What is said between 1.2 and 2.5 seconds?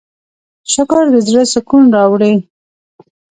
زړۀ سکون راوړي.